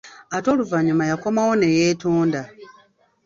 Ate 0.35 0.47
oluvannyuma 0.53 1.03
yakomawo 1.11 1.53
neyeetonda. 1.57 2.41